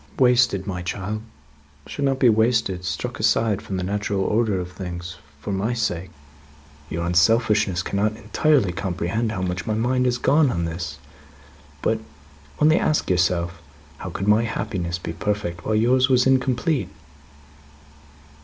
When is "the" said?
3.77-3.83